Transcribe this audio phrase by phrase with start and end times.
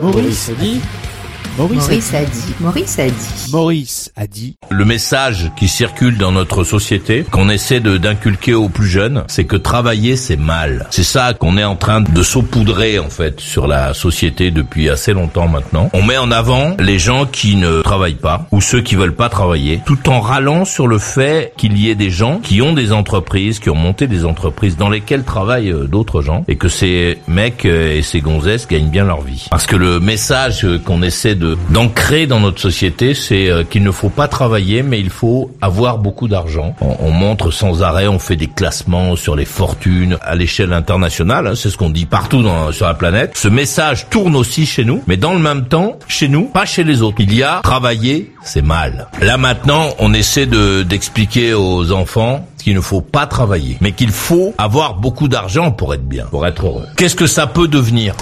[0.00, 0.80] Maurice dit.
[1.58, 2.54] Maurice, Maurice a dit.
[2.60, 3.50] Maurice a dit.
[3.52, 4.56] Maurice a dit.
[4.70, 9.44] Le message qui circule dans notre société, qu'on essaie de d'inculquer aux plus jeunes, c'est
[9.44, 10.86] que travailler c'est mal.
[10.90, 15.12] C'est ça qu'on est en train de saupoudrer en fait sur la société depuis assez
[15.12, 15.90] longtemps maintenant.
[15.92, 19.28] On met en avant les gens qui ne travaillent pas ou ceux qui veulent pas
[19.28, 22.92] travailler, tout en râlant sur le fait qu'il y ait des gens qui ont des
[22.92, 27.18] entreprises, qui ont monté des entreprises dans lesquelles travaillent euh, d'autres gens et que ces
[27.28, 29.48] mecs euh, et ces gonzesses gagnent bien leur vie.
[29.50, 33.82] Parce que le message euh, qu'on essaie de d'ancrer dans notre société, c'est euh, qu'il
[33.82, 36.74] ne faut pas travailler, mais il faut avoir beaucoup d'argent.
[36.80, 41.46] On, on montre sans arrêt, on fait des classements sur les fortunes à l'échelle internationale.
[41.46, 43.32] hein, c'est ce qu'on dit partout dans, sur la planète.
[43.36, 46.84] Ce message tourne aussi chez nous, mais dans le même temps, chez nous, pas chez
[46.84, 47.16] les autres.
[47.20, 49.08] Il y a travailler, c'est mal.
[49.20, 54.10] Là maintenant, on essaie de d'expliquer aux enfants qu'il ne faut pas travailler, mais qu'il
[54.10, 56.86] faut avoir beaucoup d'argent pour être bien, pour être heureux.
[56.96, 58.14] Qu'est-ce que ça peut devenir?